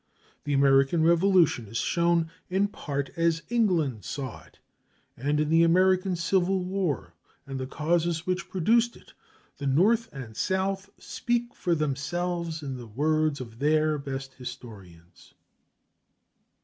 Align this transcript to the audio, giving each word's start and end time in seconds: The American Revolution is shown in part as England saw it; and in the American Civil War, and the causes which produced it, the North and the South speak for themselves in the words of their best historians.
The 0.45 0.53
American 0.53 1.03
Revolution 1.03 1.67
is 1.67 1.77
shown 1.77 2.31
in 2.49 2.69
part 2.69 3.11
as 3.15 3.43
England 3.49 4.03
saw 4.03 4.41
it; 4.45 4.57
and 5.15 5.39
in 5.39 5.49
the 5.49 5.61
American 5.61 6.15
Civil 6.15 6.63
War, 6.63 7.13
and 7.45 7.59
the 7.59 7.67
causes 7.67 8.25
which 8.25 8.49
produced 8.49 8.95
it, 8.95 9.13
the 9.57 9.67
North 9.67 10.09
and 10.11 10.31
the 10.31 10.39
South 10.39 10.89
speak 10.97 11.53
for 11.53 11.75
themselves 11.75 12.63
in 12.63 12.77
the 12.77 12.87
words 12.87 13.39
of 13.39 13.59
their 13.59 13.99
best 13.99 14.33
historians. 14.33 15.35